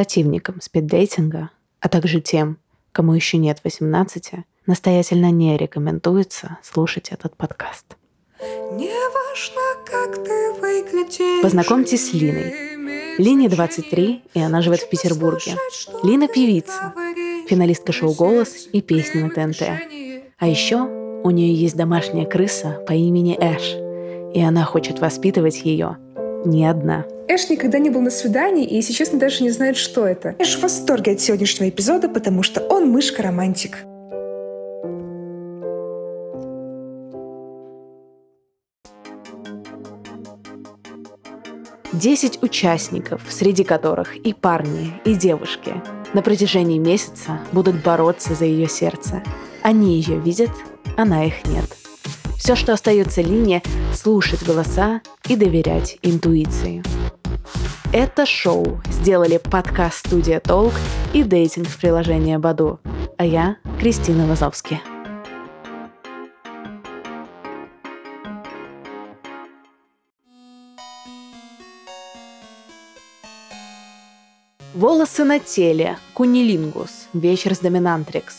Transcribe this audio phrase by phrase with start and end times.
[0.00, 2.56] противникам спиддейтинга, а также тем,
[2.90, 4.32] кому еще нет 18,
[4.64, 7.98] настоятельно не рекомендуется слушать этот подкаст.
[8.72, 11.42] Не важно, как ты выглядишь.
[11.42, 13.18] Познакомьтесь с Линой.
[13.18, 15.56] Лине 23, и она живет в Петербурге.
[16.02, 16.94] Лина– певица,
[17.46, 19.62] финалистка шоу «Голос» и песни на ТНТ.
[20.38, 20.76] А еще
[21.22, 23.74] у нее есть домашняя крыса по имени Эш,
[24.34, 25.98] и она хочет воспитывать ее
[26.44, 27.04] не одна.
[27.28, 30.34] Эш никогда не был на свидании и, если честно, даже не знает, что это.
[30.38, 33.78] Эш в восторге от сегодняшнего эпизода, потому что он мышка-романтик.
[41.92, 45.74] Десять участников, среди которых и парни, и девушки,
[46.14, 49.22] на протяжении месяца будут бороться за ее сердце.
[49.62, 50.50] Они ее видят,
[50.96, 51.66] она их нет.
[52.40, 53.62] Все, что остается Лине,
[53.94, 56.82] слушать голоса и доверять интуиции.
[57.92, 60.72] Это шоу сделали подкаст-студия «Толк»
[61.12, 62.80] и дейтинг-приложение «Баду».
[63.18, 64.80] А я Кристина Вазовски.
[74.72, 75.98] Волосы на теле.
[76.14, 77.08] Кунилингус.
[77.12, 78.36] Вечер с доминантрикс.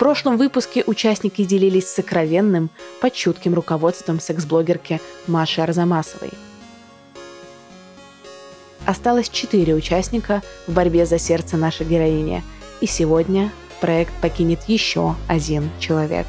[0.00, 2.70] Прошлом выпуске участники делились сокровенным
[3.00, 6.32] под чутким руководством секс-блогерки Маши Арзамасовой–
[8.86, 12.42] Осталось четыре участника в борьбе за сердце нашей героини.
[12.80, 16.26] И сегодня проект покинет еще один человек.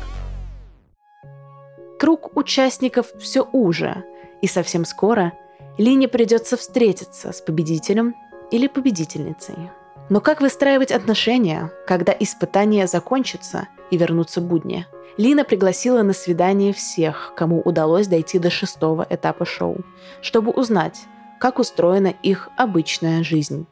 [1.97, 4.03] Круг участников все уже,
[4.43, 5.33] и совсем скоро
[5.79, 8.13] Лине придется встретиться с победителем
[8.51, 9.71] или победительницей.
[10.11, 14.85] Но как выстраивать отношения, когда испытания закончатся и вернутся будни?
[15.15, 19.85] Лина пригласила на свидание всех, кому удалось дойти до шестого этапа шоу,
[20.21, 20.99] чтобы узнать,
[21.39, 23.65] как устроена их обычная жизнь.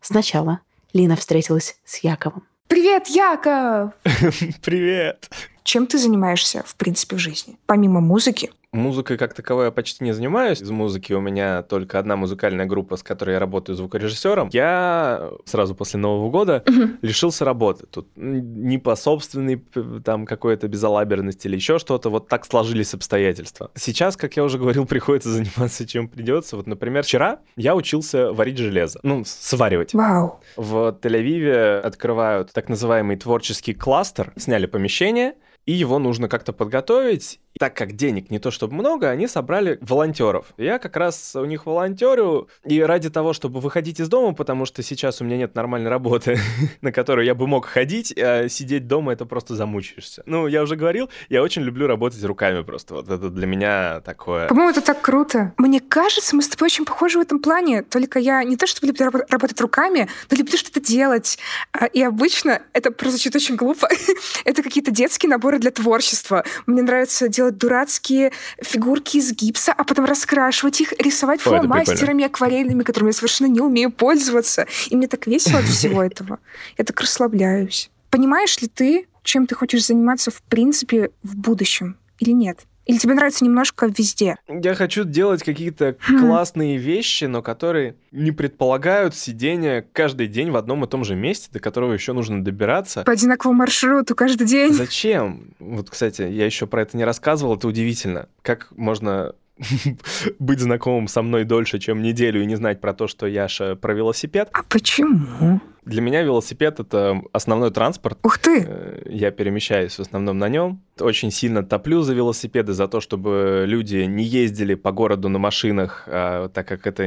[0.00, 0.60] Сначала
[0.92, 2.44] Лина встретилась с Яковом.
[2.68, 3.94] Привет, Яков!
[4.64, 5.28] Привет!
[5.64, 7.58] Чем ты занимаешься, в принципе, в жизни?
[7.66, 8.52] Помимо музыки?
[8.74, 10.60] Музыкой как таковой я почти не занимаюсь.
[10.60, 14.50] Из музыки у меня только одна музыкальная группа, с которой я работаю звукорежиссером.
[14.52, 16.98] Я сразу после Нового года uh-huh.
[17.00, 17.86] лишился работы.
[17.86, 19.64] Тут не по собственной
[20.04, 22.10] там какой-то безалаберности или еще что-то.
[22.10, 23.70] Вот так сложились обстоятельства.
[23.76, 26.56] Сейчас, как я уже говорил, приходится заниматься чем придется.
[26.56, 28.98] Вот, например, вчера я учился варить железо.
[29.04, 29.94] Ну, сваривать.
[29.94, 30.40] Вау.
[30.56, 34.32] В Тель-Авиве открывают так называемый творческий кластер.
[34.36, 35.34] Сняли помещение,
[35.64, 40.46] и его нужно как-то подготовить так как денег не то чтобы много, они собрали волонтеров.
[40.56, 44.82] Я как раз у них волонтерю, и ради того, чтобы выходить из дома, потому что
[44.82, 46.38] сейчас у меня нет нормальной работы,
[46.80, 50.22] на которую я бы мог ходить, а сидеть дома это просто замучаешься.
[50.26, 52.94] Ну, я уже говорил, я очень люблю работать руками просто.
[52.94, 54.48] Вот это для меня такое...
[54.48, 55.52] По-моему, это так круто.
[55.58, 57.82] Мне кажется, мы с тобой очень похожи в этом плане.
[57.82, 61.38] Только я не то чтобы люблю работать руками, но люблю что-то делать.
[61.72, 63.88] А, и обычно это прозвучит очень глупо.
[64.44, 66.44] это какие-то детские наборы для творчества.
[66.66, 72.24] Мне нравится делать делать дурацкие фигурки из гипса, а потом раскрашивать их, рисовать Ой, фломастерами
[72.24, 74.66] акварельными, которыми я совершенно не умею пользоваться.
[74.88, 76.38] И мне так весело от всего этого.
[76.78, 77.90] Я так расслабляюсь.
[78.10, 82.60] Понимаешь ли ты, чем ты хочешь заниматься в принципе в будущем или нет?
[82.86, 84.36] Или тебе нравится немножко везде?
[84.48, 86.20] Я хочу делать какие-то хм.
[86.20, 91.48] классные вещи, но которые не предполагают сидение каждый день в одном и том же месте,
[91.52, 93.02] до которого еще нужно добираться.
[93.04, 94.72] По одинаковому маршруту каждый день.
[94.72, 95.54] Зачем?
[95.58, 98.28] Вот, кстати, я еще про это не рассказывал, это удивительно.
[98.42, 99.34] Как можно
[100.38, 103.94] быть знакомым со мной дольше, чем неделю, и не знать про то, что Яша про
[103.94, 104.48] велосипед.
[104.52, 105.60] А почему?
[105.84, 108.18] Для меня велосипед— это основной транспорт.
[108.22, 108.64] Ух ты!
[108.66, 110.80] Э, я перемещаюсь в основном на нем.
[110.98, 116.04] Очень сильно топлю за велосипеды, за то, чтобы люди не ездили по городу на машинах,
[116.06, 117.06] а, так как это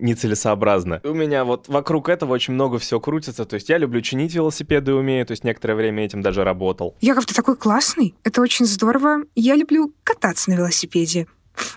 [0.00, 1.00] нецелесообразно.
[1.04, 3.44] У меня вот вокруг этого очень много всего крутится.
[3.44, 6.96] То есть я люблю чинить велосипеды, умею, то есть некоторое время этим даже работал.
[7.00, 8.16] Яков, ты такой классный.
[8.24, 9.18] Это очень здорово.
[9.36, 11.28] Я люблю кататься на велосипеде.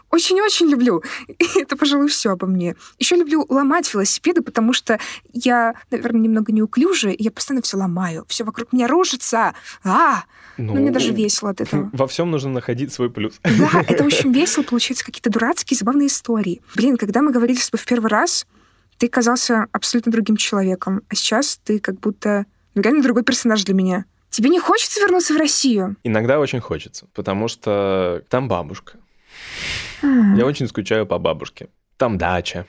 [0.10, 1.04] Очень-очень люблю.
[1.28, 2.76] И это, пожалуй, все обо мне.
[2.98, 5.00] Еще люблю ломать велосипеды, потому что
[5.34, 8.26] я, наверное, немного неуклюжая, и я постоянно все ломаю.
[8.28, 9.54] Все вокруг меня рушится.
[9.84, 10.24] А!
[10.58, 11.90] Ну, Но мне даже весело от этого.
[11.94, 13.40] Во всем нужно находить свой плюс.
[13.44, 16.62] Да, это очень весело, получается, какие-то дурацкие, забавные истории.
[16.76, 18.46] Блин, когда мы говорили с тобой в первый раз,
[18.98, 22.46] ты казался абсолютно другим человеком, а сейчас ты как будто
[22.76, 24.06] ну, реально другой персонаж для меня.
[24.30, 25.96] Тебе не хочется вернуться в Россию?
[26.04, 28.98] Иногда очень хочется, потому что там бабушка.
[30.02, 31.70] Я очень скучаю по бабушке.
[31.98, 32.66] Там дача.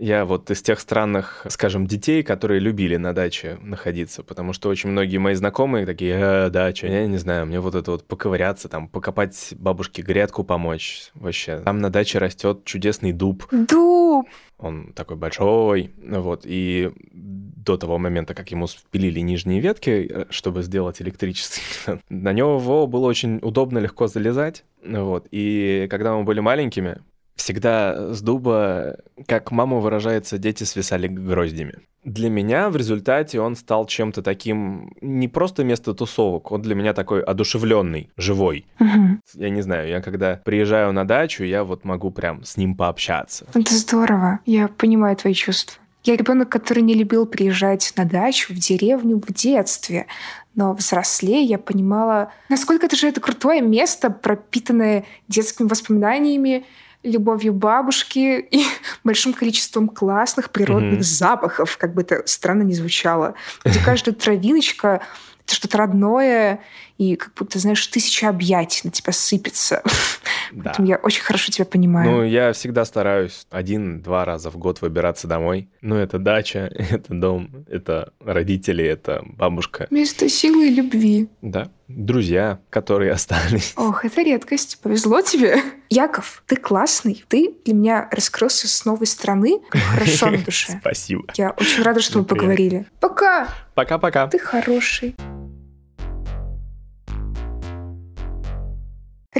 [0.00, 4.88] Я вот из тех странных, скажем, детей, которые любили на даче находиться, потому что очень
[4.88, 8.88] многие мои знакомые такие, э, дача, я не знаю, мне вот это вот поковыряться, там,
[8.88, 11.58] покопать бабушке грядку помочь вообще.
[11.58, 13.46] Там на даче растет чудесный дуб.
[13.52, 14.26] Дуб!
[14.60, 20.62] Он такой большой, вот, и до того момента, как ему спилили нижние ветки, э, чтобы
[20.62, 26.98] сделать электричество, на него было очень удобно, легко залезать, вот, и когда мы были маленькими,
[27.36, 31.80] всегда с дуба, как мама выражается, дети свисали гроздями.
[32.04, 36.94] Для меня в результате он стал чем-то таким не просто место тусовок, он для меня
[36.94, 38.66] такой одушевленный, живой.
[38.78, 39.18] Угу.
[39.34, 43.46] Я не знаю, я когда приезжаю на дачу, я вот могу прям с ним пообщаться.
[43.52, 44.40] Это здорово.
[44.46, 45.80] Я понимаю твои чувства.
[46.02, 50.06] Я ребенок, который не любил приезжать на дачу, в деревню в детстве.
[50.54, 56.64] Но взрослее я понимала, насколько это же это крутое место, пропитанное детскими воспоминаниями,
[57.02, 58.64] любовью бабушки и
[59.04, 61.02] большим количеством классных природных mm-hmm.
[61.02, 63.34] запахов, как бы это странно не звучало.
[63.64, 65.00] Где каждая травиночка—
[65.44, 66.60] это что-то родное,
[67.00, 69.82] и как будто, знаешь, тысяча объятий на тебя сыпется.
[70.52, 70.64] Да.
[70.64, 72.10] Поэтому я очень хорошо тебя понимаю.
[72.10, 75.68] Ну, я всегда стараюсь один-два раза в год выбираться домой.
[75.80, 79.86] Ну, это дача, это дом, это родители, это бабушка.
[79.90, 81.28] Место силы и любви.
[81.40, 81.70] Да.
[81.86, 83.74] Друзья, которые остались.
[83.76, 84.80] Ох, это редкость.
[84.82, 85.62] Повезло тебе.
[85.88, 87.24] Яков, ты классный.
[87.28, 89.60] Ты для меня раскрылся с новой стороны.
[89.70, 90.78] Хорошо на душе.
[90.80, 91.24] Спасибо.
[91.36, 92.86] Я очень рада, что мы поговорили.
[92.98, 93.48] Пока.
[93.74, 94.26] Пока-пока.
[94.26, 95.14] Ты хороший.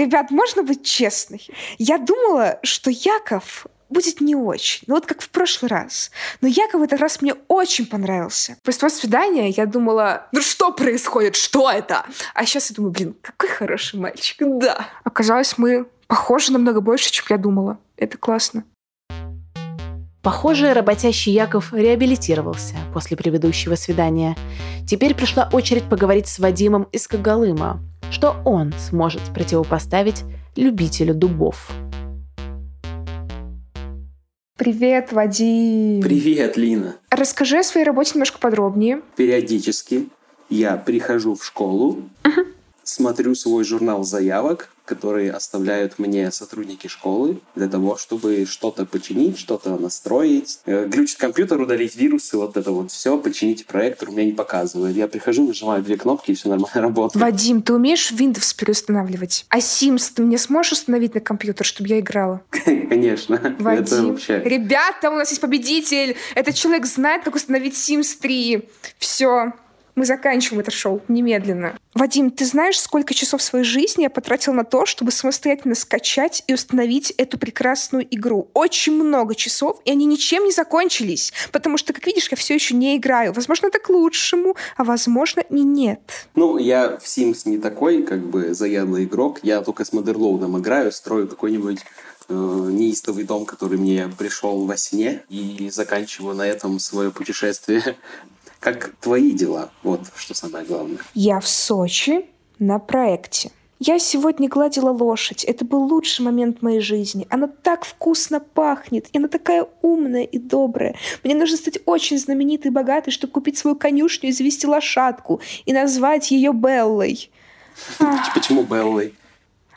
[0.01, 1.47] Ребят, можно быть честной?
[1.77, 4.85] Я думала, что Яков будет не очень.
[4.87, 6.11] Ну вот как в прошлый раз.
[6.41, 8.57] Но Яков этот раз мне очень понравился.
[8.63, 12.07] После того свидания я думала, ну что происходит, что это?
[12.33, 14.89] А сейчас я думаю, блин, какой хороший мальчик, да.
[15.05, 17.77] Оказалось, мы похожи намного больше, чем я думала.
[17.99, 18.65] Это классно.
[20.23, 24.35] Похоже, работящий Яков реабилитировался после предыдущего свидания.
[24.89, 30.25] Теперь пришла очередь поговорить с Вадимом из Когалыма, что он сможет противопоставить
[30.57, 31.71] любителю дубов.
[34.57, 36.03] Привет, Вадим.
[36.03, 36.97] Привет, Лина.
[37.11, 39.01] Расскажи о своей работе немножко подробнее.
[39.17, 40.09] Периодически
[40.51, 42.47] я прихожу в школу, uh-huh.
[42.83, 49.77] смотрю свой журнал заявок, которые оставляют мне сотрудники школы для того, чтобы что-то починить, что-то
[49.77, 50.59] настроить.
[50.67, 54.97] Э, глючит компьютер, удалить вирусы, вот это вот все, починить проектор у меня не показывает.
[54.97, 57.23] Я прихожу, нажимаю две кнопки, и все нормально работает.
[57.23, 59.47] Вадим, ты умеешь Windows переустанавливать?
[59.49, 62.41] А Sims ты мне сможешь установить на компьютер, чтобы я играла?
[62.65, 63.41] Конечно.
[63.61, 63.85] Вадим.
[63.85, 64.43] Это вообще...
[64.45, 66.17] Ребята, у нас есть победитель!
[66.35, 68.69] Этот человек знает, как установить Sims 3.
[68.99, 69.53] Все.
[69.95, 71.79] Мы заканчиваем это шоу немедленно.
[71.95, 76.55] Вадим, ты знаешь, сколько часов своей жизни я потратил на то, чтобы самостоятельно скачать и
[76.55, 78.49] установить эту прекрасную игру?
[78.55, 82.75] Очень много часов, и они ничем не закончились, потому что, как видишь, я все еще
[82.75, 83.33] не играю.
[83.33, 86.01] Возможно, это к лучшему, а возможно и нет.
[86.35, 89.41] Ну, я в Sims не такой, как бы, заядлый игрок.
[89.43, 91.81] Я только с Модерлоудом играю, строю какой-нибудь
[92.29, 97.97] э, неистовый дом, который мне пришел во сне, и заканчиваю на этом свое путешествие
[98.61, 99.71] как твои дела?
[99.83, 100.99] Вот что самое главное.
[101.15, 102.27] Я в Сочи
[102.59, 103.51] на проекте.
[103.83, 105.43] Я сегодня гладила лошадь.
[105.45, 107.27] Это был лучший момент моей жизни.
[107.31, 109.09] Она так вкусно пахнет.
[109.15, 110.95] И она такая умная и добрая.
[111.25, 115.41] Мне нужно стать очень знаменитой и богатой, чтобы купить свою конюшню и завести лошадку.
[115.65, 117.31] И назвать ее Беллой.
[118.35, 119.15] Почему Беллой?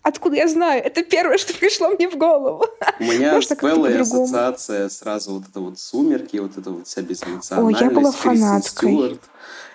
[0.03, 0.83] Откуда я знаю?
[0.83, 2.65] Это первое, что пришло мне в голову.
[2.99, 7.81] У меня с Беллой ассоциация сразу вот это вот «Сумерки», вот это вот вся безэмоциональность.
[7.81, 8.91] Ой, я была фанаткой.
[8.93, 9.21] Стюарт.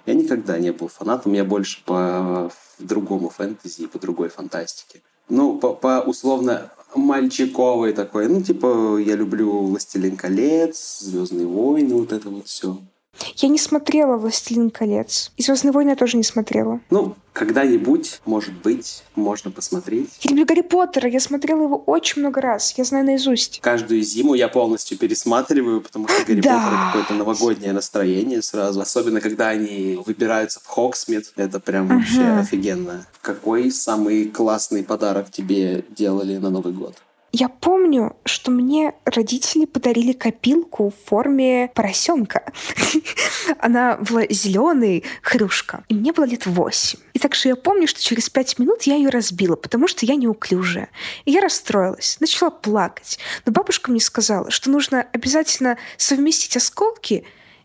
[0.05, 5.01] Я никогда не был фанатом, я больше по другому фэнтези и по другой фантастике.
[5.31, 8.29] Ну, по, по условно мальчиковой такой.
[8.29, 12.79] Ну, типа, я люблю «Властелин колец», «Звездные войны», вот это вот все.
[13.37, 15.32] Я не смотрела «Властелин колец».
[15.37, 16.81] И «Звездные войны» я тоже не смотрела.
[16.91, 20.08] Ну, когда-нибудь, может быть, можно посмотреть.
[20.22, 21.08] Я люблю Гарри Поттера.
[21.08, 22.75] Я смотрела его очень много раз.
[22.77, 23.60] Я знаю наизусть.
[23.60, 26.55] Каждую зиму я полностью пересматриваю, потому что Гарри да.
[26.55, 28.81] Поттер какое-то новогоднее настроение сразу.
[28.81, 31.32] Особенно, когда они выбираются в Хоксмит.
[31.37, 31.96] Это прям uh-huh.
[31.96, 33.06] вообще офигенно.
[33.22, 36.96] Какой самый классный подарок тебе делали на Новый год?
[37.31, 42.51] Я помню, что мне родители подарили копилку в форме поросенка.
[43.58, 45.85] Она была зеленой, хрюшка.
[45.89, 46.99] И мне было лет восемь.
[47.13, 50.15] И так что я помню, что через пять минут я ее разбила, потому что я
[50.15, 50.89] неуклюжая.
[51.27, 53.19] И я расстроилась, начала плакать.
[53.44, 57.25] Но бабушка мне сказала, что нужно обязательно совместить осколки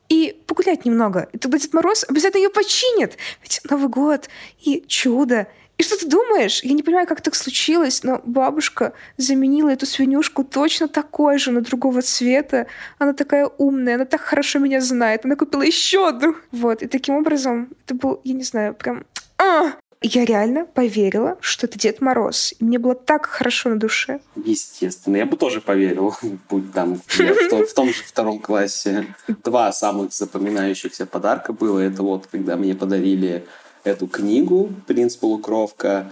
[0.09, 1.29] и погулять немного.
[1.31, 3.17] И тогда Дед Мороз обязательно ее починит.
[3.41, 4.27] Ведь Новый год
[4.59, 5.47] и чудо,
[5.83, 6.63] что ты думаешь?
[6.63, 11.61] Я не понимаю, как так случилось, но бабушка заменила эту свинюшку точно такой же, но
[11.61, 12.67] другого цвета.
[12.97, 15.25] Она такая умная, она так хорошо меня знает.
[15.25, 16.35] Она купила еще одну.
[16.51, 19.05] Вот, и таким образом это был, я не знаю, прям...
[19.37, 19.73] А!
[20.05, 22.53] Я реально поверила, что это Дед Мороз.
[22.59, 24.19] И мне было так хорошо на душе.
[24.35, 26.13] Естественно, я бы тоже поверил,
[26.49, 29.07] будь там я в том же втором классе.
[29.45, 31.79] Два самых запоминающихся подарка было.
[31.79, 33.45] Это вот, когда мне подарили
[33.83, 36.11] эту книгу «Принц Полукровка»,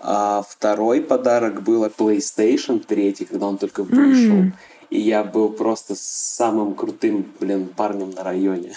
[0.00, 4.36] а второй подарок был PlayStation 3, когда он только вышел.
[4.36, 4.52] Mm.
[4.90, 8.72] И я был просто самым крутым, блин, парнем на районе.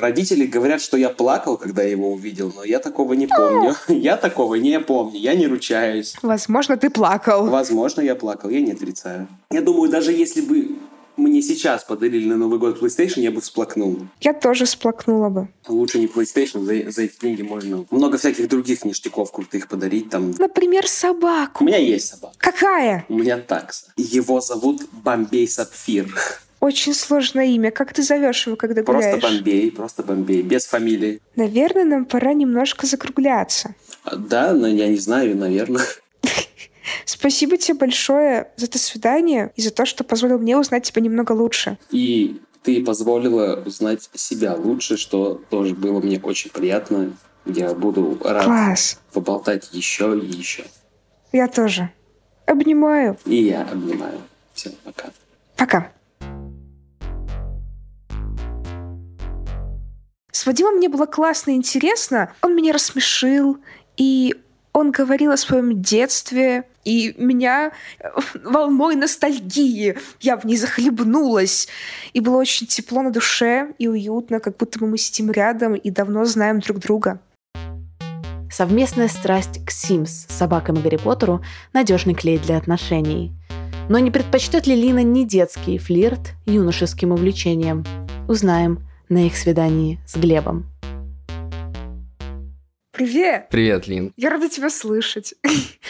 [0.00, 3.74] Родители говорят, что я плакал, когда его увидел, но я такого не помню.
[3.88, 6.16] Я такого не помню, я не ручаюсь.
[6.22, 7.46] Возможно, ты плакал.
[7.46, 9.28] Возможно, я плакал, я не отрицаю.
[9.52, 10.78] Я думаю, даже если бы
[11.18, 13.98] мне сейчас подарили на Новый год PlayStation, я бы всплакнул.
[14.20, 15.48] Я тоже всплакнула бы.
[15.66, 20.10] Лучше не PlayStation, за, за эти деньги можно много всяких других ништяков крутых подарить.
[20.10, 20.30] Там...
[20.38, 21.64] Например, собаку.
[21.64, 22.34] У меня есть собака.
[22.38, 23.04] Какая?
[23.08, 23.92] У меня такса.
[23.96, 26.14] Его зовут Бомбей Сапфир.
[26.60, 27.70] Очень сложное имя.
[27.70, 29.20] Как ты зовешь его, когда просто гуляешь?
[29.20, 31.20] Просто Бомбей, просто Бомбей, без фамилии.
[31.36, 33.74] Наверное, нам пора немножко закругляться.
[34.04, 35.84] А, да, но я не знаю, наверное.
[37.04, 41.32] Спасибо тебе большое за это свидание и за то, что позволил мне узнать тебя немного
[41.32, 41.78] лучше.
[41.90, 47.12] И ты позволила узнать себя лучше, что тоже было мне очень приятно.
[47.46, 49.00] Я буду рад Класс.
[49.12, 50.64] поболтать еще и еще.
[51.32, 51.90] Я тоже.
[52.46, 53.16] Обнимаю.
[53.24, 54.20] И я обнимаю.
[54.54, 55.10] Всем пока.
[55.56, 55.92] Пока.
[60.32, 62.32] С Вадимом мне было классно и интересно.
[62.42, 63.58] Он меня рассмешил,
[63.96, 64.36] и
[64.72, 67.72] он говорил о своем детстве, и меня
[68.44, 71.68] волной ностальгии я в ней захлебнулась.
[72.12, 76.24] И было очень тепло на душе и уютно, как будто мы сидим рядом и давно
[76.24, 77.20] знаем друг друга.
[78.50, 81.44] Совместная страсть к Симс, собакам и Гарри Поттеру–
[81.74, 83.32] надежный клей для отношений.
[83.88, 87.84] Но не предпочтет ли Лина не детский флирт юношеским увлечением?
[88.26, 90.66] Узнаем на их свидании с Глебом.
[92.98, 93.46] Привет!
[93.48, 94.12] Привет, Лин.
[94.16, 95.32] Я рада тебя слышать.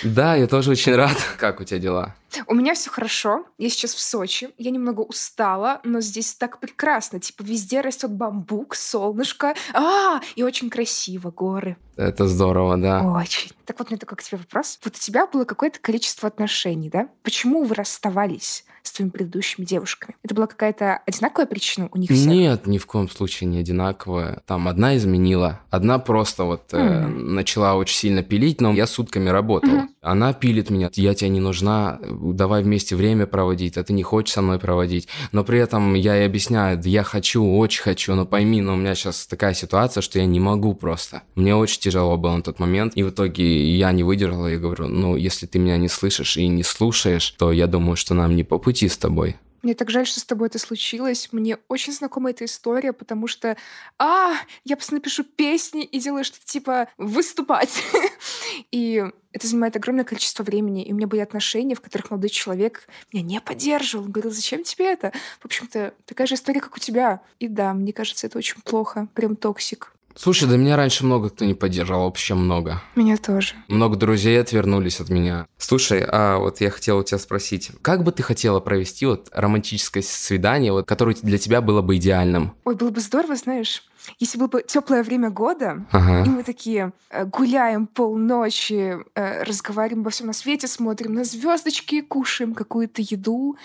[0.05, 1.17] Да, я тоже очень рад.
[1.39, 2.15] Как у тебя дела?
[2.47, 3.45] У меня все хорошо.
[3.59, 4.51] Я сейчас в Сочи.
[4.59, 7.21] Я немного устала, но здесь так прекрасно.
[7.21, 9.55] Типа везде растет бамбук, солнышко.
[9.75, 11.77] А, и очень красиво, горы.
[11.97, 13.03] Это здорово, да.
[13.03, 13.51] Очень.
[13.65, 14.79] Так вот, у меня такой к тебе вопрос.
[14.85, 17.09] Вот у тебя было какое-то количество отношений, да?
[17.23, 18.65] Почему вы расставались?
[18.89, 20.17] с твоими предыдущими девушками?
[20.23, 22.27] Это была какая-то одинаковая причина у них всех?
[22.27, 24.43] Нет, ни в коем случае не одинаковая.
[24.47, 26.79] Там одна изменила, одна просто вот mm.
[26.79, 29.71] э, начала очень сильно пилить, но я сутками работал.
[29.71, 29.89] Mm-hmm.
[30.11, 34.35] Она пилит меня, я тебе не нужна, давай вместе время проводить, а ты не хочешь
[34.35, 35.07] со мной проводить.
[35.33, 38.95] Но при этом я ей объясняю, я хочу, очень хочу, но пойми, но у меня
[38.95, 41.23] сейчас такая ситуация, что я не могу просто.
[41.35, 44.89] Мне очень тяжело было на тот момент, и в итоге я не выдержала и говорю,
[44.89, 48.45] ну, если ты меня не слышишь и не слушаешь, то я думаю, что нам не
[48.45, 49.37] по пути с тобой.
[49.63, 51.29] Мне так жаль, что с тобой это случилось.
[51.33, 53.57] Мне очень знакома эта история, потому что,
[53.99, 54.35] а,
[54.65, 57.83] я постоянно пишу песни и делаю что-то типа выступать.
[58.71, 60.85] и это занимает огромное количество времени.
[60.85, 64.05] И у меня были отношения, в которых молодой человек меня не поддерживал.
[64.05, 65.13] Он говорил, зачем тебе это?
[65.41, 67.21] В общем-то, такая же история, как у тебя.
[67.39, 69.09] И да, мне кажется, это очень плохо.
[69.15, 69.93] Прям toxic.
[70.21, 72.83] Слушай, да меня раньше много кто не поддержал, вообще много.
[72.97, 73.55] Меня тоже.
[73.69, 75.47] Много друзей отвернулись от меня.
[75.59, 80.03] Слушай, а вот я хотел у тебя спросить, как бы ты хотела провести вот романтическое
[80.03, 82.53] свидание, вот, которое для тебя было бы идеальным?
[82.65, 83.85] Ой, было бы здорово, знаешь,
[84.19, 86.25] если было бы теплое время года, ага.
[86.25, 92.01] и мы такие э, гуляем полночи, э, разговариваем обо всем на свете, смотрим на звездочки,
[92.01, 93.57] кушаем какую-то еду,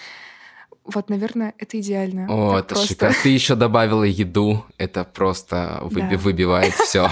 [0.86, 2.28] вот, наверное, это идеально.
[2.30, 2.88] О, это просто...
[2.88, 3.16] шикарно.
[3.24, 4.66] Ты еще добавила еду.
[4.78, 6.18] Это просто выби- да.
[6.18, 7.10] выбивает все.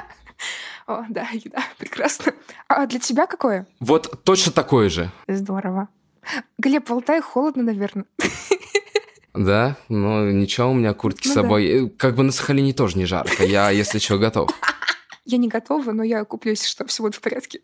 [0.86, 2.32] О, да, еда, прекрасно.
[2.66, 3.66] А для тебя какое?
[3.78, 5.10] Вот точно такое же.
[5.28, 5.88] Здорово.
[6.58, 8.04] Глеб, в Алтае холодно, наверное.
[9.34, 11.82] Да, ну ничего, у меня куртки ну, с собой.
[11.82, 11.90] Да.
[11.96, 13.44] Как бы на Сахалине тоже не жарко.
[13.44, 14.50] Я, если что, готов.
[15.24, 17.60] Я не готова, но я куплюсь, что все будет в порядке.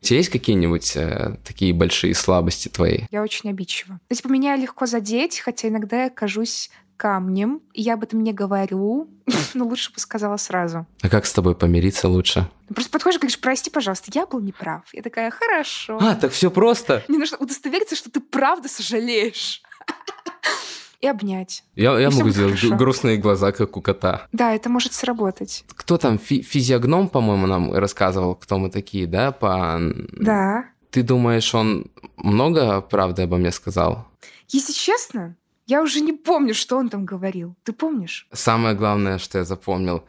[0.00, 3.00] У тебя есть какие-нибудь э, такие большие слабости твои?
[3.10, 3.94] Я очень обидчива.
[3.94, 8.32] То есть меня легко задеть, хотя иногда я кажусь камнем, и я об этом не
[8.32, 9.08] говорю,
[9.54, 10.86] но лучше бы сказала сразу.
[11.00, 12.48] А как с тобой помириться лучше?
[12.72, 14.82] Просто подходишь и говоришь, прости, пожалуйста, я был неправ.
[14.92, 15.98] Я такая, хорошо.
[16.00, 17.02] А, так все просто.
[17.08, 19.62] Мне нужно удостовериться, что ты правда сожалеешь
[21.00, 21.64] и обнять.
[21.74, 22.76] Я, я могу сделать хорошо.
[22.76, 24.26] грустные глаза, как у кота.
[24.32, 25.64] Да, это может сработать.
[25.74, 29.30] Кто там, фи- физиогном, по-моему, нам рассказывал, кто мы такие, да?
[29.32, 29.78] По...
[30.12, 30.64] Да.
[30.90, 31.86] Ты думаешь, он
[32.16, 34.06] много правды обо мне сказал?
[34.48, 35.36] Если честно,
[35.66, 37.54] я уже не помню, что он там говорил.
[37.62, 38.26] Ты помнишь?
[38.32, 40.02] Самое главное, что я запомнил.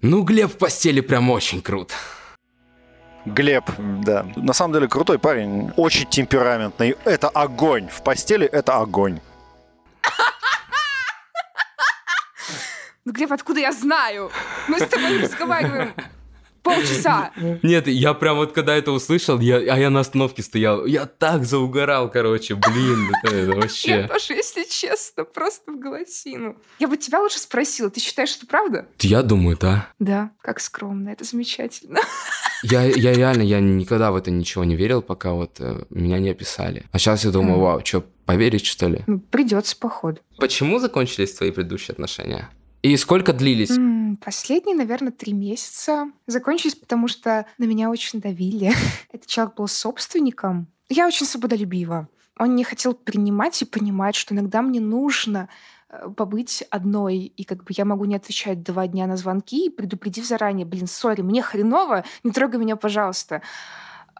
[0.00, 1.92] Ну, Глеб в постели прям очень крут.
[3.26, 3.64] Глеб,
[4.04, 4.24] да.
[4.36, 6.94] На самом деле крутой парень, очень темпераментный.
[7.04, 7.88] Это огонь.
[7.88, 9.18] В постели это огонь.
[13.06, 14.32] Ну, Глеб, откуда я знаю?
[14.66, 15.94] Мы с тобой разговариваем
[16.60, 17.30] полчаса.
[17.62, 21.44] Нет, я прям вот когда это услышал, я, а я на остановке стоял, я так
[21.44, 24.08] заугорал, короче, блин, это, это Я вообще...
[24.08, 26.56] тоже, если честно, просто в голосину.
[26.80, 28.88] Я бы тебя лучше спросила, ты считаешь, что правда?
[28.98, 29.88] Я думаю, да.
[30.00, 32.00] Да, как скромно, это замечательно.
[32.62, 36.30] Я, я реально, я никогда в это ничего не верил, пока вот э, меня не
[36.30, 36.86] описали.
[36.90, 39.04] А сейчас я думаю, вау, что, поверить что ли?
[39.06, 40.20] Ну, придется, походу.
[40.38, 42.48] Почему закончились твои предыдущие отношения?
[42.86, 43.76] И сколько длились?
[44.24, 48.72] Последние, наверное, три месяца закончились, потому что на меня очень давили.
[49.12, 50.68] Этот человек был собственником.
[50.88, 52.08] Я очень свободолюбива.
[52.38, 55.48] Он не хотел принимать и понимать, что иногда мне нужно
[55.88, 60.26] э, побыть одной, и как бы я могу не отвечать два дня на звонки, предупредив
[60.26, 63.42] заранее, блин, сори, мне хреново, не трогай меня, пожалуйста.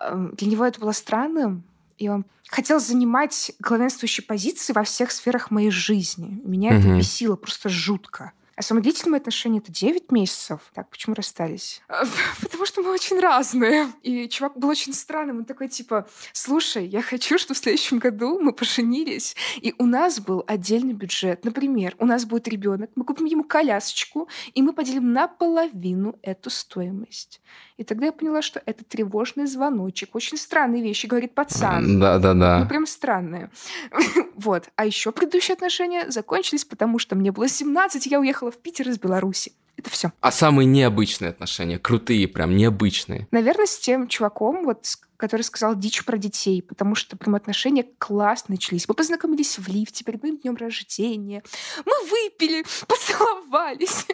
[0.01, 1.63] Эм, Для него это было странным,
[1.99, 6.41] и он хотел занимать главенствующие позиции во всех сферах моей жизни.
[6.45, 6.99] Меня это Мгм.
[6.99, 8.33] бесило просто жутко.
[8.57, 10.61] А самые длительные отношения— это 9 месяцев.
[10.75, 11.83] Так, почему расстались?
[11.89, 12.05] А,
[12.43, 13.93] Потому что мы очень разные.
[14.03, 15.39] И чувак был очень странным.
[15.39, 20.21] Он такой, типа, слушай, я хочу, чтобы в следующем году мы поженились, и у нас
[20.21, 21.45] был отдельный бюджет.
[21.45, 27.43] Например, у нас будет ребенок, мы купим ему колясочку, и мы поделим наполовину эту стоимость.
[27.77, 30.15] И тогда я поняла, что это тревожный звоночек.
[30.15, 32.01] Очень странные вещи, говорит пацан.
[32.01, 33.51] Да, да, Ну, прям странные.
[34.35, 34.71] вот.
[34.77, 38.88] А еще предыдущие отношения закончились, потому что мне было 17, и я уехала в Питер
[38.88, 39.53] из Беларуси.
[39.76, 40.12] Это все.
[40.21, 43.29] А самые необычные отношения, крутые прям, необычные.
[43.31, 47.85] Наверное, с тем чуваком, вот, с- который сказал дичь про детей, потому что прям отношения
[47.99, 48.89] классно начались.
[48.89, 51.43] Мы познакомились в лифте перед моим днем рождения.
[51.85, 54.07] Мы выпили, поцеловались.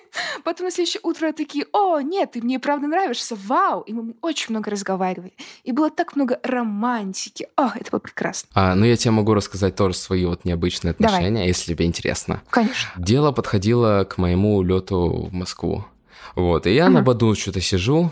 [0.44, 3.82] Потом на следующее утро такие, о, нет, ты мне правда нравишься, вау.
[3.82, 5.32] И мы очень много разговаривали.
[5.64, 7.48] И было так много романтики.
[7.56, 8.48] О, это было прекрасно.
[8.54, 11.14] А, ну, я тебе могу рассказать тоже свои вот необычные Давай.
[11.16, 12.42] отношения, если тебе интересно.
[12.50, 12.90] Конечно.
[12.96, 15.84] Дело подходило к моему улету в Москву.
[16.34, 17.04] Вот, и я на Мгм.
[17.04, 18.10] Баду что-то сижу,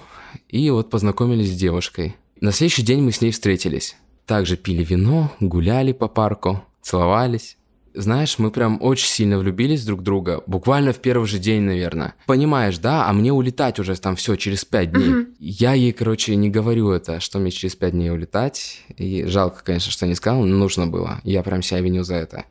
[0.48, 2.16] и вот познакомились с девушкой.
[2.40, 3.96] На следующий день мы с ней встретились.
[4.24, 7.58] Также пили вино, гуляли по парку, целовались.
[7.94, 12.14] Знаешь, мы прям очень сильно влюбились друг в друга, буквально в первый же день, наверное.
[12.26, 13.08] Понимаешь, да?
[13.08, 15.08] А мне улетать уже там все через пять дней.
[15.08, 15.26] Мгм.
[15.38, 18.82] Я ей, короче, не говорю это, что мне через пять дней улетать.
[18.96, 21.20] И жалко, конечно, что не сказал, но нужно было.
[21.24, 22.44] Я прям себя виню за это.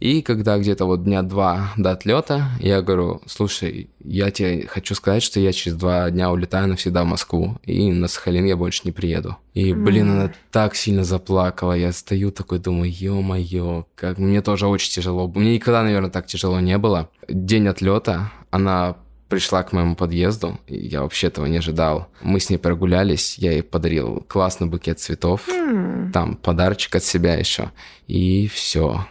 [0.00, 5.22] И когда где-то вот дня два до отлета, я говорю, слушай, я тебе хочу сказать,
[5.22, 8.92] что я через два дня улетаю навсегда в Москву, и на Сахалин я больше не
[8.92, 9.36] приеду.
[9.54, 10.12] И, блин, М.
[10.12, 11.74] она так сильно заплакала.
[11.74, 15.28] Я стою такой, думаю, ё-моё, как мне тоже очень тяжело.
[15.28, 17.08] Мне никогда, наверное, так тяжело не было.
[17.28, 18.96] День отлета, она
[19.28, 22.08] пришла к моему подъезду, и я вообще этого не ожидал.
[22.20, 26.12] Мы с ней прогулялись, я ей подарил классный букет цветов, М.
[26.12, 27.70] там подарочек от себя еще.
[28.08, 29.06] И все.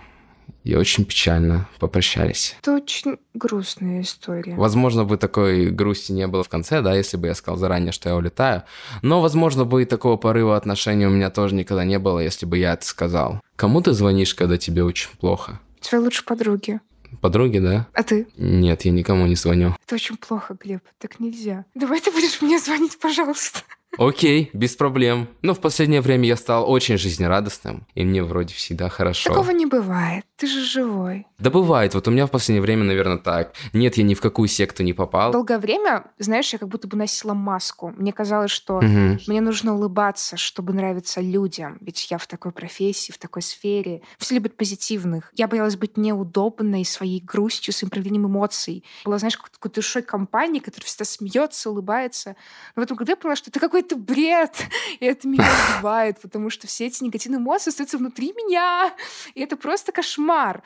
[0.64, 2.56] И очень печально попрощались.
[2.62, 4.56] Это очень грустная история.
[4.56, 8.10] Возможно, бы такой грусти не было в конце, да, если бы я сказал заранее, что
[8.10, 8.64] я улетаю.
[9.02, 12.58] Но, возможно, бы и такого порыва отношений у меня тоже никогда не было, если бы
[12.58, 13.42] я это сказал.
[13.56, 15.60] Кому ты звонишь, когда тебе очень плохо?
[15.82, 16.80] Твоей лучшей подруги.
[17.20, 17.88] Подруге, да?
[17.94, 18.28] А ты?
[18.38, 19.76] Нет, я никому не звоню.
[19.86, 20.82] Это очень плохо, Глеб.
[20.98, 21.66] Так нельзя.
[21.76, 23.62] Давай ты будешь мне звонить, пожалуйста.
[23.98, 25.28] Окей, без проблем.
[25.42, 29.30] Но в последнее время я стал очень жизнерадостным, и мне вроде всегда хорошо.
[29.30, 30.26] Такого не бывает.
[30.38, 31.28] Ты же живой.
[31.38, 33.54] Да бывает, вот у меня в последнее время, наверное, так.
[33.74, 35.32] Нет, я ни в какую секту не попал.
[35.32, 37.94] Долгое время, знаешь, я как будто бы носила маску.
[37.98, 39.20] Мне казалось, что Мгм.
[39.28, 41.78] мне нужно улыбаться, чтобы нравиться людям.
[41.82, 44.02] Ведь я в такой профессии, в такой сфере.
[44.18, 45.32] Все любят позитивных.
[45.36, 48.84] Я боялась быть неудобной своей грустью, своим проявлением эмоций.
[49.06, 52.36] Была, знаешь, как такой душой компании, которая всегда смеется, улыбается.
[52.76, 54.56] Но в этом году я поняла, что это какой-то бред.
[55.00, 58.94] И это меня убивает, потому что все эти негативные эмоции остаются внутри меня.
[59.34, 60.64] И это просто кошмар.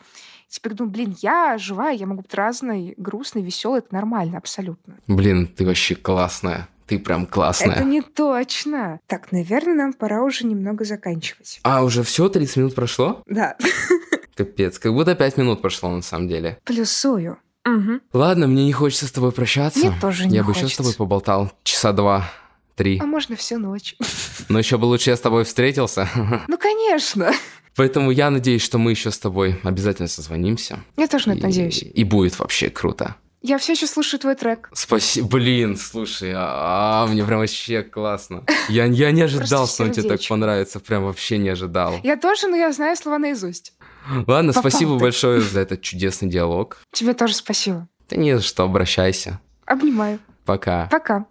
[0.47, 4.95] Теперь думаю, блин, я живая, я могу быть разной, грустной, веселой, это нормально, абсолютно.
[5.07, 6.69] Блин, ты вообще классная.
[6.85, 7.71] Ты прям классная.
[7.71, 8.99] Это не точно.
[9.07, 11.59] Так, наверное, нам пора уже немного заканчивать.
[11.63, 13.23] А, уже все, 30 минут прошло?
[13.25, 13.57] Да.
[14.35, 16.59] Капец, как будто 5 минут прошло на самом деле.
[16.63, 17.39] Плюсую.
[17.65, 18.01] Мгм.
[18.13, 19.79] Ладно, мне не хочется с тобой прощаться.
[19.79, 20.83] Мне тоже не Я бы еще с хочется.
[20.83, 22.29] тобой поболтал часа два,
[22.75, 22.99] три.
[23.01, 23.95] А можно всю ночь.
[24.49, 26.07] Но еще бы лучше я с тобой встретился.
[26.47, 27.31] Ну, конечно.
[27.75, 30.79] Поэтому я надеюсь, что мы еще с тобой обязательно созвонимся.
[30.97, 31.83] Я тоже на это И- надеюсь.
[31.83, 33.15] И будет вообще круто.
[33.41, 34.69] Я все еще слушаю твой трек.
[34.73, 38.43] Спасибо, блин, слушай, а, а, мне прям вообще классно.
[38.69, 41.93] Я, я не ожидал, что он тебе так понравится, прям вообще не ожидал.
[42.01, 43.73] Я тоже, но я знаю слова наизусть.
[44.25, 45.01] Ладно, Попал спасибо ты.
[45.01, 46.77] большое за этот чудесный диалог.
[46.91, 47.87] Тебе тоже спасибо.
[48.09, 49.39] Да не за что, обращайся.
[49.65, 50.17] Обнимаю.
[50.45, 50.87] Пока.
[50.91, 51.25] Пока.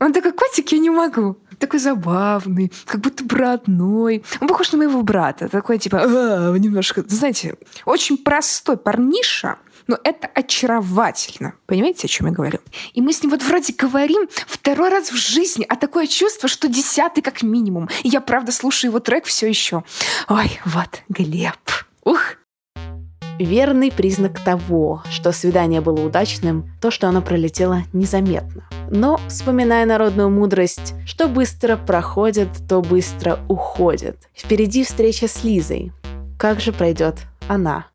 [0.00, 1.36] Он такой котик, я не могу.
[1.58, 4.24] Такой забавный, как будто бы родной.
[4.40, 5.48] Он похож на моего брата.
[5.48, 11.54] Такой типа, а, немножко, знаете, очень простой парниша, но это очаровательно.
[11.66, 12.60] Понимаете, о чем я говорю?
[12.94, 16.68] И мы с ним вот вроде говорим второй раз в жизни, а такое чувство, что
[16.68, 17.90] десятый как минимум.
[18.02, 19.84] И я правда слушаю его трек все еще.
[20.28, 21.54] Ой, вот, Глеб.
[22.04, 22.20] Ух,
[23.40, 28.68] Верный признак того, что свидание было удачным, то, что оно пролетело незаметно.
[28.90, 34.18] Но, вспоминая народную мудрость, что быстро проходит, то быстро уходит.
[34.34, 35.90] Впереди встреча с Лизой.
[36.38, 37.14] Как же пройдет
[37.48, 37.86] она?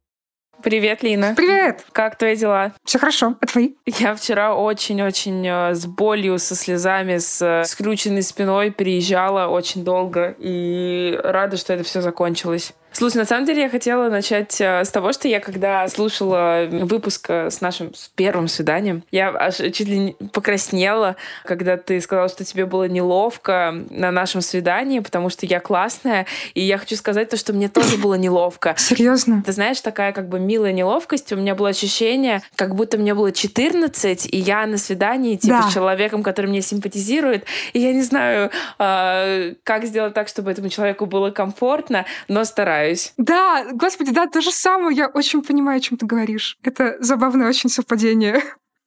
[0.64, 1.36] Привет, Лина.
[1.38, 1.86] Привет!
[1.92, 2.74] Как твои дела?
[2.84, 3.74] Все хорошо, а твои?
[3.86, 10.36] Я вчера очень-очень э, с болью, со слезами, с э, скрученной спиной переезжала очень долго
[10.40, 12.74] и рада, что это все закончилось.
[12.98, 17.26] Слушай, на самом деле я хотела начать э, с того, что я когда слушала выпуск
[17.28, 22.46] э, с нашим первым свиданием, я аж чуть ли не покраснела, когда ты сказала, что
[22.46, 27.36] тебе было неловко на нашем свидании, потому что я классная, и я хочу сказать то,
[27.36, 28.76] что мне тоже было неловко.
[28.78, 29.44] Серьезно?
[29.46, 33.34] Ты знаешь, такая как бы милая неловкость, у меня было ощущение, как будто мне было
[33.34, 35.70] 14, и я на свидании типа Да.
[35.70, 40.70] с человеком, который мне симпатизирует, и я не знаю, э, как сделать так, чтобы этому
[40.70, 42.85] человеку было комфортно, но стараюсь.
[43.18, 44.96] Да, господи, да, то же самое.
[44.96, 46.58] Я очень понимаю, о чем ты говоришь.
[46.64, 48.42] Это забавное очень совпадение.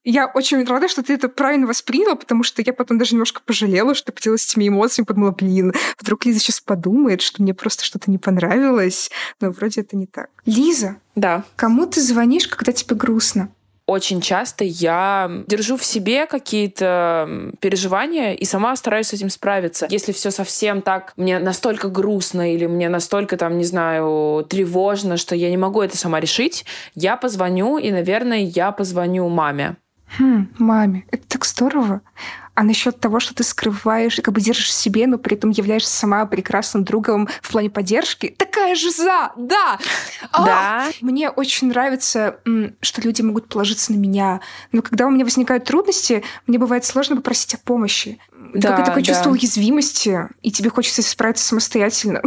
[0.05, 3.93] Я очень рада, что ты это правильно восприняла, потому что я потом даже немножко пожалела,
[3.93, 8.17] что поделилась этими эмоциями, подумала, блин, вдруг Лиза сейчас подумает, что мне просто что-то не
[8.17, 10.29] понравилось, но вроде это не так.
[10.45, 11.43] Лиза, Да.
[11.57, 13.49] кому ты звонишь, когда тебе грустно?
[13.89, 17.27] Очень часто я держу в себе какие-то
[17.59, 19.87] переживания и сама стараюсь с этим справиться.
[19.89, 25.35] Если все совсем так, мне настолько грустно или мне настолько, там, не знаю, тревожно, что
[25.35, 29.75] я не могу это сама решить, я позвоню, и, наверное, я позвоню маме.
[30.19, 32.01] Хм, маме, это так здорово.
[32.59, 35.49] А насчет того, что ты скрываешь и как бы держишь в себе, но при этом
[35.49, 39.79] являешься сама прекрасным другом в плане поддержки, такая же за, да!
[40.33, 40.45] А!
[40.45, 40.87] Да.
[40.99, 42.41] Мне очень нравится,
[42.81, 44.41] что люди могут положиться на меня.
[44.73, 48.19] Но когда у меня возникают трудности, мне бывает сложно попросить о помощи.
[48.53, 49.13] Да, Какое такое да.
[49.13, 52.21] чувство уязвимости, и тебе хочется справиться самостоятельно.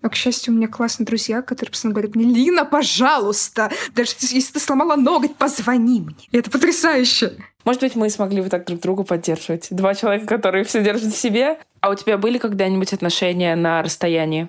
[0.00, 4.54] Но, к счастью, у меня классные друзья, которые постоянно говорят мне, Лина, пожалуйста, даже если
[4.54, 6.16] ты сломала ноготь, позвони мне.
[6.32, 7.36] И это потрясающе.
[7.64, 9.68] Может быть, мы смогли бы так друг друга поддерживать.
[9.70, 11.58] Два человека, которые все держат в себе.
[11.80, 14.48] А у тебя были когда-нибудь отношения на расстоянии?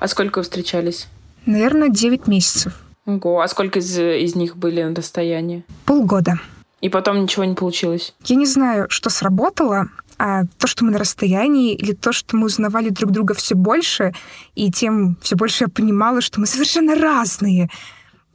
[0.00, 1.06] А сколько вы встречались?
[1.46, 2.72] Наверное, 9 месяцев.
[3.06, 3.40] Ого.
[3.40, 5.64] А сколько из, из них были на расстоянии?
[5.84, 6.40] Полгода.
[6.80, 8.14] И потом ничего не получилось?
[8.24, 9.88] Я не знаю, что сработало,
[10.24, 14.14] а то, что мы на расстоянии, или то, что мы узнавали друг друга все больше,
[14.54, 17.68] и тем все больше я понимала, что мы совершенно разные.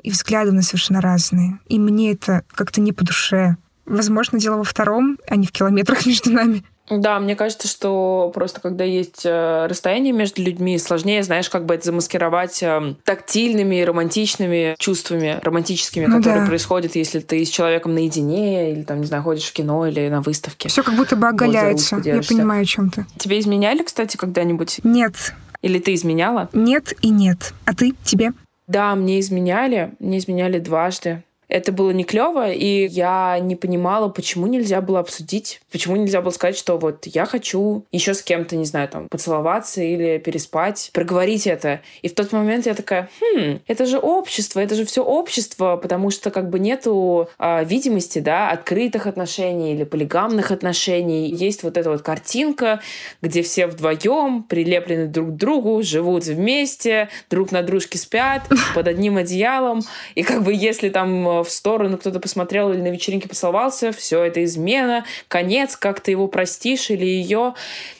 [0.04, 1.60] И взгляды у нас совершенно разные.
[1.70, 3.56] И мне это как-то не по душе.
[3.86, 6.66] Возможно, дело во втором, а не в километрах между нами.
[6.90, 11.74] Да, мне кажется, что просто когда есть э, расстояние между людьми, сложнее, знаешь, как бы
[11.76, 16.48] это замаскировать э, тактильными, романтичными чувствами, романтическими, Ну которые да.
[16.48, 20.22] происходят, если ты с человеком наедине, или там, не знаю, ходишь в кино или на
[20.22, 20.70] выставке.
[20.70, 22.02] Все как будто бы оголяется.
[22.04, 23.06] Я понимаю, о чем ты.
[23.18, 24.80] Тебе изменяли, кстати, когда-нибудь?
[24.84, 26.50] Нет, Или ты изменяла?
[26.54, 27.54] нет и нет.
[27.66, 27.94] А ты?
[28.04, 28.32] Тебе?
[28.68, 29.92] Да, мне изменяли.
[30.00, 31.24] Мне изменяли дважды.
[31.50, 36.32] Это было не клево, и я не понимала, почему нельзя было обсудить, почему нельзя было
[36.32, 41.48] сказать, что вот я хочу еще с кем-то, не знаю, там, поцеловаться или переспать, проговорить
[41.48, 41.82] это.
[42.02, 46.12] И в тот момент я такая, хм, это же общество, это же все общество, потому
[46.12, 51.30] что как бы нету а, видимости, да, открытых отношений или полигамных отношений.
[51.30, 52.82] Есть вот эта вот картинка,
[53.22, 58.44] где все вдвоем прилеплены друг к другу, живут вместе, друг на дружке спят
[58.76, 59.82] под одним одеялом.
[60.16, 64.24] И как бы если там э, в сторону кто-то посмотрел или на вечеринке поцеловался, все
[64.24, 67.54] это измена, конец, как ты его простишь или ее.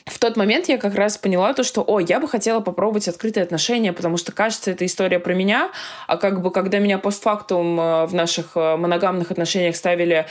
[0.06, 3.44] В тот момент я как раз поняла то, что, о, я бы хотела попробовать открытые
[3.44, 5.70] отношения, потому что, кажется, это история про меня,
[6.06, 10.26] а как бы когда меня постфактум э, в наших э, моногамных отношениях ставили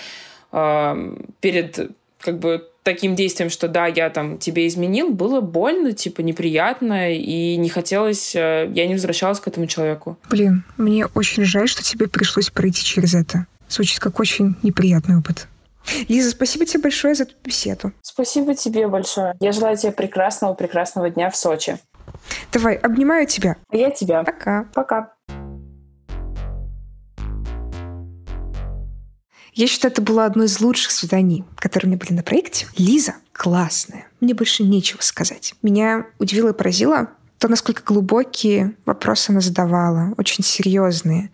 [0.52, 6.22] э, перед как бы таким действием, что да, я там тебе изменил, было больно, типа
[6.22, 10.18] неприятно, и не хотелось, э, я не возвращалась к этому человеку.
[10.30, 13.46] Блин, мне очень жаль, что тебе пришлось пройти через это.
[13.68, 15.50] Звучит как очень неприятный опыт.
[16.08, 17.92] Лиза, спасибо тебе большое за эту беседу.
[18.02, 19.34] Спасибо тебе большое.
[19.42, 21.80] Я желаю тебе прекрасного, прекрасного дня в Сочи.
[22.54, 23.58] Давай, обнимаю тебя.
[23.70, 24.24] А я тебя.
[24.24, 24.66] Пока.
[24.74, 25.12] Пока.
[29.58, 32.68] Я считаю, это было одно из лучших свиданий, которые у меня были на проекте.
[32.78, 34.08] Лиза классная.
[34.20, 35.56] Мне больше нечего сказать.
[35.64, 41.32] Меня удивило и поразило то, насколько глубокие вопросы она задавала, очень серьезные.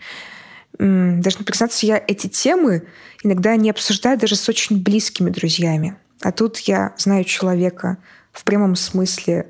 [0.79, 2.87] Должна признаться, я эти темы
[3.23, 5.97] иногда не обсуждаю даже с очень близкими друзьями.
[6.21, 7.97] А тут я знаю человека
[8.31, 9.47] в прямом смысле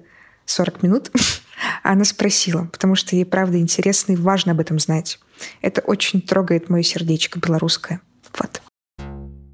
[0.47, 1.11] 40 минут,
[1.83, 5.19] а она спросила, потому что ей правда интересно и важно об этом знать.
[5.61, 8.01] Это очень трогает мое сердечко белорусское.
[8.39, 8.62] Вот.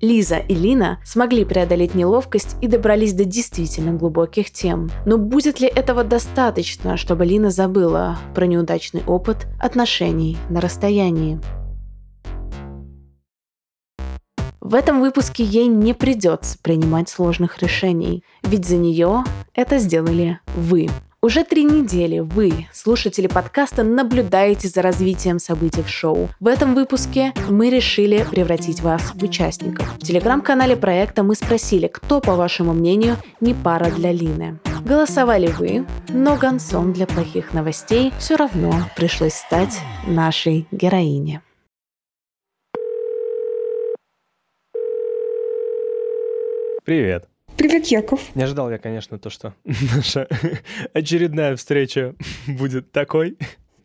[0.01, 4.89] Лиза и Лина смогли преодолеть неловкость и добрались до действительно глубоких тем.
[5.05, 11.39] Но будет ли этого достаточно, чтобы Лина забыла про неудачный опыт отношений на расстоянии?
[14.62, 20.89] В этом выпуске ей не придется принимать сложных решений, ведь за нее это сделали вы.
[21.21, 26.29] Уже три недели вы, слушатели подкаста, наблюдаете за развитием событий в шоу.
[26.39, 29.86] В этом выпуске мы решили превратить вас в участников.
[29.95, 34.60] В телеграм-канале проекта мы спросили, кто, по вашему мнению, не пара для Лины.
[34.86, 39.77] Голосовали вы, но гонцом для плохих новостей все равно пришлось стать
[40.08, 41.41] нашей героине.
[46.86, 47.27] Привет.
[47.60, 48.22] Привет, Яков.
[48.36, 50.30] Не ожидал я, конечно, то, что наша
[50.93, 52.15] очередная встреча
[52.48, 53.38] будет такой.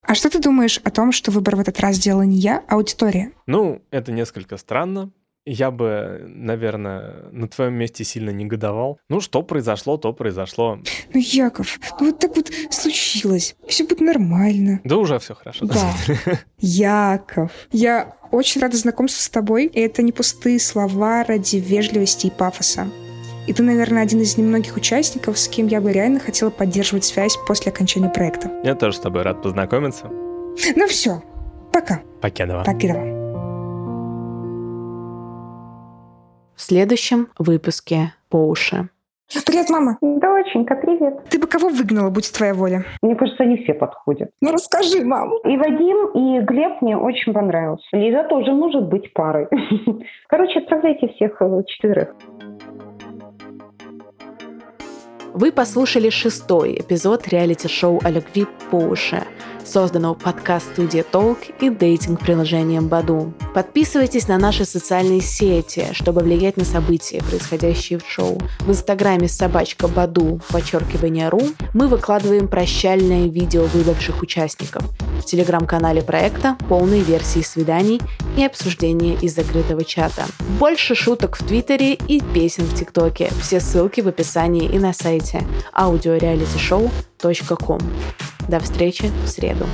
[0.03, 2.77] А что ты думаешь о том, что выбор в этот раз сделала не я, а
[2.77, 3.33] аудитория?
[3.49, 5.11] Ну, это несколько странно.
[5.45, 9.01] Я бы, наверное, на твоем месте сильно негодовал.
[9.09, 10.79] Ну, что произошло, то произошло.
[11.13, 13.57] Ну, Яков, ну вот так вот случилось.
[13.67, 14.83] Все будет нормально.
[14.85, 15.67] Да уже все хорошо.
[15.67, 15.93] Да.
[16.61, 19.67] Яков, я очень рада знакомству с тобой.
[19.67, 22.87] И это не пустые слова ради вежливости и пафоса.
[23.46, 27.37] И ты, наверное, один из немногих участников, с кем я бы реально хотела поддерживать связь
[27.46, 28.50] после окончания проекта.
[28.64, 30.07] Я тоже с тобой рад познакомиться.
[30.09, 31.22] Ну все,
[31.72, 32.00] пока.
[32.22, 32.64] Покедова.
[32.64, 33.04] Покедова.
[36.57, 38.88] В следующем выпуске по уши.
[39.46, 39.98] Привет, мама.
[40.00, 41.24] Доченька, привет.
[41.28, 42.85] Ты бы кого выгнала, будь твоя воля?
[43.02, 44.30] Мне кажется, они все подходят.
[44.40, 45.33] Ну расскажи, мам.
[45.44, 47.85] И Вадим, и Глеб мне очень понравился.
[47.92, 49.48] Лиза тоже может быть парой.
[50.28, 52.14] Короче, отправляйте всех э, четверых.
[55.35, 59.25] Вы послушали шестой эпизод реалити-шоу о любви по уши,
[59.64, 63.33] созданного подкаст-студией Толк и дейтинг-приложением Баду.
[63.55, 68.40] Подписывайтесь на наши социальные сети, чтобы влиять на события, происходящие в шоу.
[68.61, 74.83] В инстаграме собачка Баду, подчеркивание ру, мы выкладываем прощальное видео выбывших участников.
[75.18, 78.00] В телеграм-канале проекта полные версии свиданий
[78.37, 80.24] и обсуждения из закрытого чата.
[80.59, 83.31] Больше шуток в Твиттере и песен в ТикТоке.
[83.40, 85.42] Все ссылки в описании и на сайте
[88.49, 89.67] До встречи в среду.